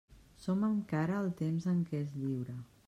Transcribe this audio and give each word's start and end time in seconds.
Som 0.45 0.63
encara 0.69 1.19
al 1.21 1.29
temps 1.43 1.71
en 1.75 1.87
què 1.91 2.03
és 2.09 2.19
lliure. 2.25 2.61